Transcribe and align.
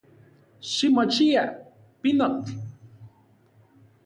Ximochia, 0.71 1.43
pinotl. 2.01 2.51